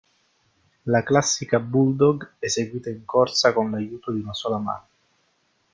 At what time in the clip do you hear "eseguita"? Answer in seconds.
2.39-2.89